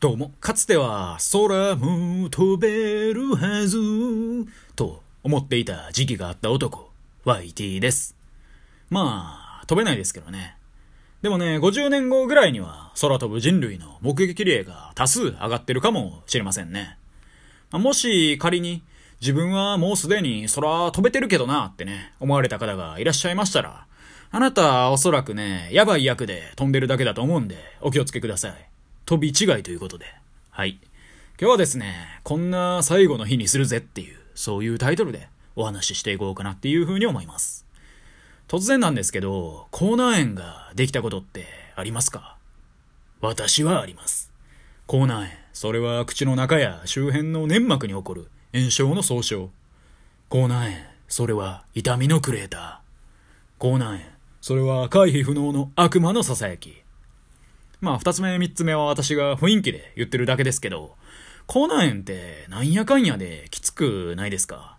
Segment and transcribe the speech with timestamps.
[0.00, 3.76] どうも、かつては空も飛べるはず
[4.74, 6.90] と思っていた時期があった男、
[7.26, 8.16] YT です。
[8.88, 10.56] まあ、飛べないですけどね。
[11.20, 16.96] でもね、50年後ぐらいには空飛ぶ人類の目撃例が多数上がってるかもしれませんね。
[17.70, 18.82] もし仮に
[19.20, 23.84] 自分はもうすでに空飛べてるけどなってね、思われた方がいらっしゃいましたら、
[24.30, 28.70] あなたはおそらくね、やばい役で飛んでるだけだと思うんで、お気をつけください。
[29.10, 30.04] 飛び違いということで。
[30.50, 30.78] はい。
[31.36, 37.66] 今日はですね、こんな最後の日にするぜっていう、そういうタイトルでお話ししていこうかなっていうふうに思います。
[38.46, 42.36] 突然なんですけど、口内炎ができたことってありますか？
[43.20, 44.30] 私はあります。
[44.86, 49.50] 口内炎、それは口の中や周辺の粘膜に起こる炎症の総称。
[50.28, 53.60] 口内炎、それは痛みのクレーター。
[53.60, 56.79] 口内炎、それは回避不能の悪魔の囁き。
[57.80, 60.96] まあ、二つ目、三つ目は私が雰囲気で言ってるだけですけど、
[61.46, 64.76] 口内炎ってなんやかんやできつくないですか？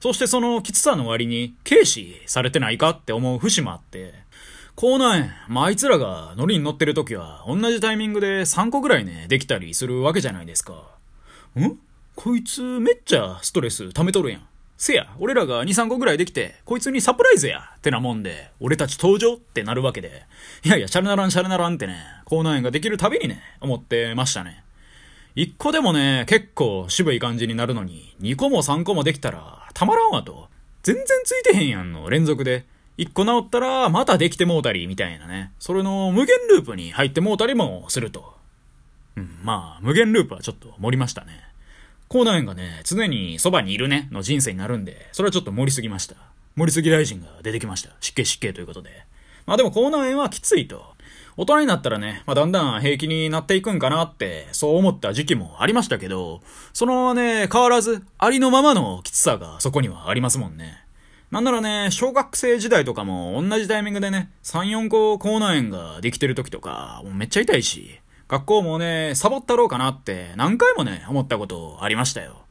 [0.00, 4.14] そしてそのきつさの割に軽視されてないかって思う節もあって、
[4.76, 10.74] 口内炎、まあ、あいつらが乗りに乗ってる時は同じタイミングで3個ぐらいね、できたりするわけじゃないですか。
[11.58, 11.78] ん？
[12.14, 14.46] こいつめっちゃストレス溜めとるやん。
[14.78, 20.24] せや、俺らが2、3個ぐらいできて、こいつにサプライズやってなもんで、俺たち登場ってなるわけで、
[20.64, 21.96] いやいや、シャルナランシャルナランってね、
[22.26, 24.64] 口内炎ができるたびにね、思ってましたね。
[25.36, 30.48] 1個でもね、結構渋い感じになるのに、2個も3個もできたら、たまらんわと。
[30.82, 32.64] 全然ついてへんやんの連続で。
[32.98, 35.52] 1個治ったら、またできてもうたり、みたいなね。
[35.58, 38.34] それの無限ループに入ってもうたりもすると。
[39.16, 41.42] うん、まあ、無限ループはちょっと盛りましたね。
[42.08, 46.14] 口内炎がね、常にそばにいるね、の人生になるんで、それはちょっと盛りすぎました。
[46.54, 47.90] 盛りすぎ大臣が出てきました。
[48.00, 48.90] 湿気湿気ということで。
[49.44, 50.96] まあでも口内炎はきついと。
[51.36, 56.40] 大人になったらね、まあだんだん平気になっていくんかなって、そう思った時期もありましたけど、
[56.72, 60.86] そのね、変わらず、ありのままのきつさがそこにはありますもんね。
[61.30, 72.42] なんならね、小学生時代とかも同じタイミングでね、3、4個口内炎ができてる時とか、もうめっちゃ痛いし、学校もね、サボったろうかなって何回もね、思ったことありましたよ。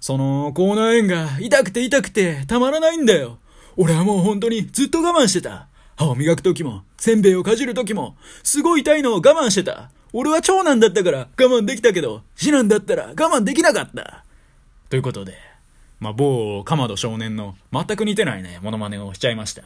[0.00, 3.38] その、口内炎が痛くて痛くてたまらないんだよ。
[3.76, 5.66] 俺はもう本当にずっと我慢してた。
[5.96, 9.90] 歯を磨く時も、せんべいをかじる時も、すごい痛いのを我慢してた。
[10.12, 14.24] 俺は長男だったから我慢できたけど、次男だったら我慢できなかった。
[14.90, 15.34] ということで、
[15.98, 19.62] まあ、某、かまど少年の全く似てないね、モノマネをしちゃいました。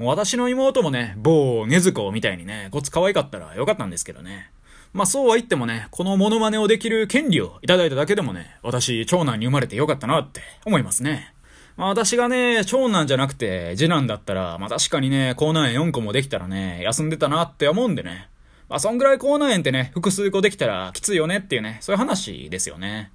[0.00, 4.50] 私の妹もね、某ねずこみたいにね、こっち可愛かったらよかったんですけどね。
[4.92, 11.34] まあそうは言ってもね、このモノマネをできる権利をいただいただけでもね、私、長男に生まれてよかったなって思いますね。
[11.76, 18.28] まあ私がね、長男じゃなくて次男だったら、まあ確かにね、口内炎4個もできたらね、休んでたなって思うんでね。
[18.68, 23.10] まあそんぐらい口内炎ってね、複数個できたらきついよねっていうね、そういう話ですよね。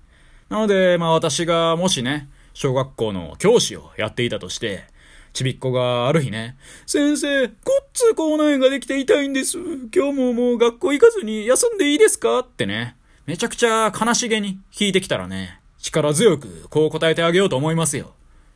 [0.50, 4.86] なので、まあ私がもしね、小学校の教師をやっていたとして、
[5.34, 7.56] ちびっこがある日ね、先生、ごっ
[7.92, 9.58] つ口内炎ができて痛いんです。
[9.94, 12.40] 今日ももう学校行かずに休んでいいですか？
[12.40, 12.96] ってね、
[13.26, 18.14] めちゃくちゃ悲しげに聞いてきたらね、力強くこう答えてあげようと思いますよ。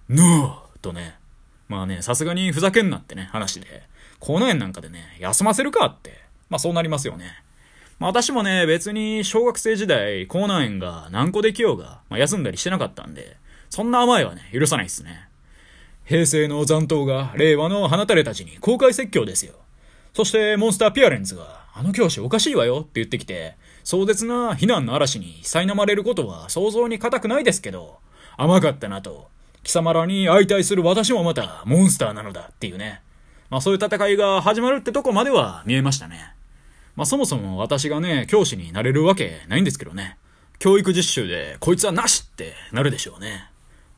[0.07, 1.15] ノーとね。
[1.67, 3.83] まあね、さすがにふざけんなってね、話で。
[4.19, 6.21] 口内炎なんかでね、休ませるかって。
[6.49, 7.43] まあそうなりますよね。
[7.97, 13.37] まあ私もね、別に小学生時代、口内炎が何個できようが、まあ休んだりしてなかったんで、
[13.71, 15.26] そんな甘えはね、許さないっすね。
[16.07, 19.55] 平成の残党が令和の放たれたちに公開説教ですよ。
[20.13, 27.99] そしてモンスターピアレンツが、あの教師おかしいわよって言ってきて、壮絶な非難の嵐に苛まれることは想像に難くないですけど、
[28.37, 29.27] 甘かったなと。
[29.63, 33.01] 貴様らに相対する私もまたモンスターなのだっていうね。
[33.49, 36.33] まあそういう戦いが始まるってとこまでは見えましたね。
[36.95, 40.17] まあそもそも私がね、教師になれるわけないんですけどね。
[40.57, 43.49] 教育実習でこいつはなしってなるでしょうね。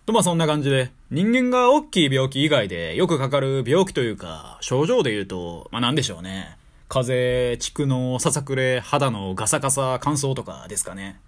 [0.10, 6.58] とまあそんな感じで、人間が大きい病気以外でよくかかる病気というか、症状で言うと、まあなんでしょうね。
[6.88, 11.20] 風邪、蓄膿、ささくれ、肌のガサガサ、乾燥とかですかね。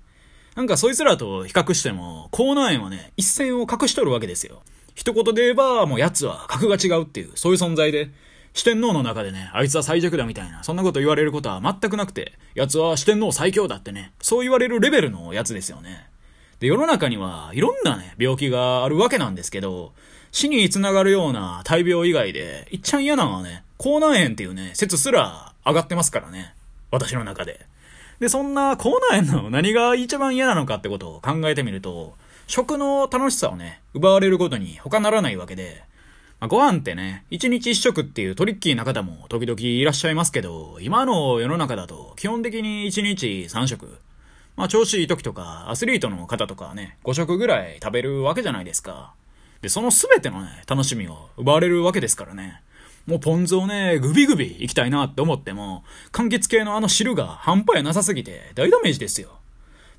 [0.55, 4.63] なんかそいつらと比較しても、口内炎はね、一線を隠しとるわけですよ。
[4.95, 8.09] 一言で言えば、もう奴は格が違うっていう、そういう存在で、
[8.55, 16.07] 四天王の中でね、あいつは最弱だみたいな、そんなこと言われることは全くなくて、奴は四天王最強だってね、そう言われるレベルのやつですよね。
[16.61, 19.93] で、世の中にはいろんなね、病気があるわけなんですけど、
[20.31, 26.53] 死につながるような大病以外で、いっちゃん嫌なのはね、口内炎っていうね、説すら上がってますからね。
[26.91, 27.65] 私の中で。
[28.19, 32.13] で、そんな口内炎の何が一番嫌なのかってことを考えてみると、
[32.45, 35.83] 食の楽しさをね、奪われることに他ならないわけで、
[36.39, 43.97] まあ、ご飯ってね、一日一食っていうトリッキーな方も時々いらっしゃいますけど、今の世の中だと基本的に一日三食。
[44.55, 49.13] まあ調子いい時とか、アスリートの方とかね、5食ぐらい食べるわけじゃないですか。
[49.61, 52.61] で、その全てのね、楽しみを奪われるわけですからね。
[53.05, 59.39] もうポン酢をね、グビグビ行きたいなって思っても、柑橘系のあの汁が半端やなさすぎて大ダメージですよ。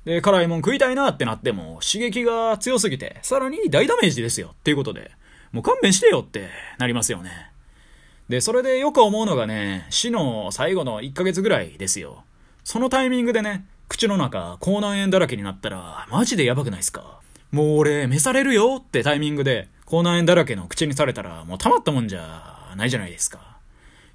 [0.05, 4.49] で、辛いもん食いたいなってなっても、刺激が強すぎて、さらに大ダメージですよ。
[4.51, 5.11] っていうことで、
[5.51, 7.51] もう勘弁してよってなりますよね。
[8.27, 12.23] で、それでよく思うのがね、死の最後の1ヶ月ぐらいですよ。
[12.63, 17.19] そのタイミングでね、口の中、口内炎だらけになったら、マジでやばくないっすか？
[17.51, 23.57] もう俺、召されるよってタイミングで、口内炎だらけの口にされたら、もうたまったもんじゃないじゃないですか。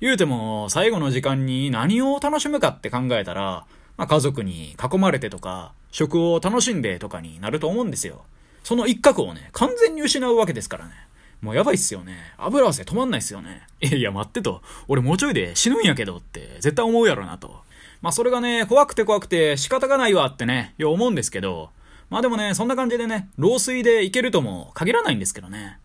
[0.00, 3.66] 言うても、最後の時間に何を楽しむかって考えたら、
[3.96, 8.24] まあ、家族に囲まれてとか、食を楽しんでとかになると思うんですよ。
[8.64, 10.92] その一角をね、完全に失うわけですからね。
[11.40, 12.16] もうやばいっすよね。
[12.36, 13.62] 油汗止まんないっすよね。
[13.80, 14.62] いやいや、待ってと。
[14.88, 17.60] 俺もうちょいで死ぬんやけどって絶対思うやろなと。
[18.00, 21.70] まあそれがね、怖くて怖くて仕方がないわってね、よう思うんですけど、
[22.10, 25.78] まあでもね、そんな感じでね、老衰でいけるとも限らないんですけどね。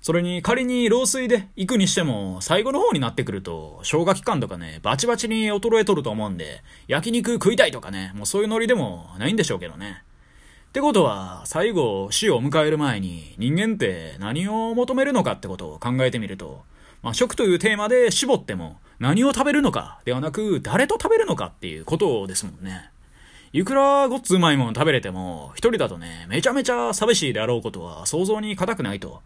[0.00, 10.04] それに仮に老衰で行くにしても、最後の方になってくると、消化器官とかね、バチバチに衰えとると思うんで、焼肉食いたいとかね、もうそういうノリでもないんでしょうけどね。
[10.68, 16.62] ってことは、最後、死を迎える前に、人間って何を求めるのかってことを考えてみると、
[17.02, 22.90] まあ、食というテーマで絞っても、何を食べるのかではなく、誰と食べるのかっていうことですもんね。
[23.52, 29.22] いくらごっつうまいもん食べれても、一人だとね、めちゃめちゃ寂しいであろうことは想像に難くないと。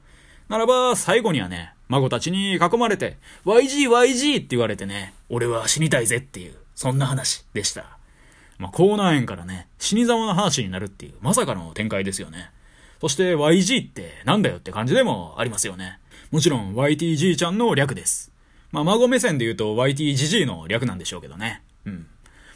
[0.48, 7.98] ならば、最後にはね、孫たちに囲まれて、YG、YG って言われてね、俺は死にたいぜっていう、そんな話でした。
[8.58, 12.50] まあ、口内炎からね、死に様の話になるっていう、まさかの展開ですよね。
[13.00, 15.98] そして YG ってなんだよって感じでもありますよね。
[16.30, 18.31] もちろん YTG ちゃんの略です。
[18.72, 21.62] まあ、孫目線で言うと YTGG の略なんでしょうけどね。
[21.84, 22.06] うん。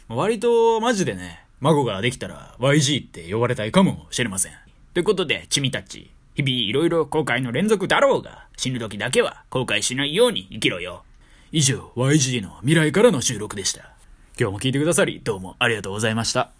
[0.09, 4.53] 割とマジでね、孫ができたら YG って呼ばれたいかもしれません。
[4.93, 11.03] ということで、チミたち、日々いろいろ後悔の連続だろうが、死ぬ時だけは後悔しないように生きろよ。
[11.51, 13.91] 以上、YG の未来からの収録でした。
[14.39, 16.51] 今日も聞いてくださり、どうもありがとうございました。